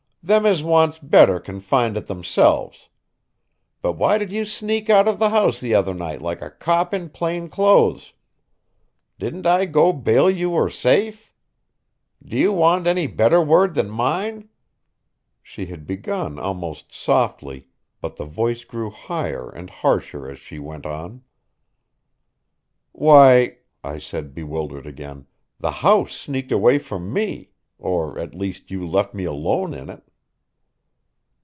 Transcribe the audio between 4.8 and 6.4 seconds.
out of the house the other night